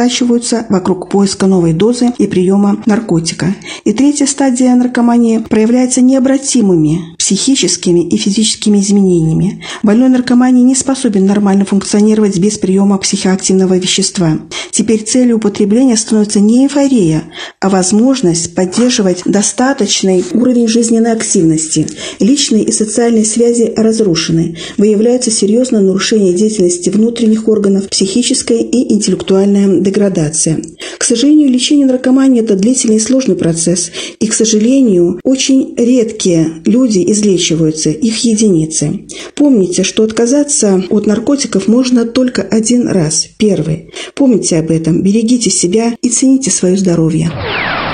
сосредотачиваются 0.00 0.66
вокруг 0.68 1.08
поиска 1.08 1.46
новой 1.46 1.72
дозы 1.72 2.12
и 2.18 2.26
приема 2.26 2.82
наркотика. 2.86 3.54
И 3.84 3.92
третья 3.92 4.26
стадия 4.26 4.74
наркомании 4.74 5.38
проявляется 5.38 6.00
необратимыми 6.00 7.16
психическими 7.18 8.00
и 8.00 8.16
физическими 8.16 8.78
изменениями. 8.78 9.62
Больной 9.82 10.08
наркомании 10.08 10.62
не 10.62 10.74
способен 10.74 11.26
нормально 11.26 11.64
функционировать 11.64 12.38
без 12.38 12.58
приема 12.58 12.98
психоактивного 12.98 13.78
вещества. 13.78 14.38
Теперь 14.70 15.02
целью 15.02 15.36
употребления 15.36 15.96
становится 15.96 16.40
не 16.40 16.64
эйфория, 16.64 17.24
а 17.60 17.68
возможность 17.68 18.54
поддерживать 18.54 19.22
достаточный 19.26 20.24
уровень 20.32 20.68
жизненной 20.68 21.12
активности. 21.12 21.86
Личные 22.18 22.64
и 22.64 22.72
социальные 22.72 23.24
связи 23.24 23.72
разрушены. 23.76 24.56
Выявляется 24.76 25.30
серьезное 25.30 25.80
нарушение 25.80 26.34
деятельности 26.34 26.90
внутренних 26.90 27.48
органов, 27.48 27.88
психическое 27.88 28.60
и 28.60 28.92
интеллектуальное 28.92 29.80
деградация. 29.89 30.61
К 30.97 31.03
сожалению, 31.03 31.49
лечение 31.49 31.85
наркомании – 31.85 32.43
это 32.43 32.55
длительный 32.55 32.97
и 32.97 32.99
сложный 32.99 33.35
процесс, 33.35 33.91
и, 34.19 34.27
к 34.27 34.33
сожалению, 34.33 35.19
очень 35.23 35.75
редкие 35.77 36.61
люди 36.65 37.03
излечиваются, 37.11 37.89
их 37.89 38.23
единицы. 38.23 39.07
Помните, 39.35 39.83
что 39.83 40.03
отказаться 40.03 40.83
от 40.89 41.05
наркотиков 41.05 41.67
можно 41.67 42.05
только 42.05 42.41
один 42.41 42.87
раз, 42.87 43.27
первый. 43.37 43.91
Помните 44.13 44.57
об 44.57 44.71
этом, 44.71 45.01
берегите 45.01 45.49
себя 45.49 45.95
и 46.01 46.09
цените 46.09 46.51
свое 46.51 46.77
здоровье. 46.77 47.31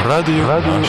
Радио, 0.05 0.47
Радио 0.47 0.81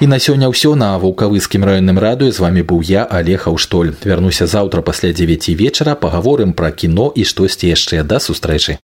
І 0.00 0.06
на 0.06 0.16
сёння 0.16 0.48
ўсё 0.48 0.80
на 0.80 0.96
вулкавыскім 0.96 1.60
раённым 1.60 2.00
радыё 2.00 2.32
з 2.32 2.40
вами 2.40 2.64
быў 2.64 2.80
я 2.80 3.04
Олег 3.04 3.44
Аўштоль. 3.44 3.92
Вярнуся 4.02 4.46
заўтра 4.46 4.80
пасля 4.80 5.12
9 5.12 5.48
вечара 5.60 5.94
пагаворым 5.94 6.54
пра 6.56 6.70
кіно 6.72 7.12
і 7.14 7.24
штосьці 7.24 7.68
яшчэ 7.68 8.02
да 8.02 8.16
сустрэчы. 8.16 8.78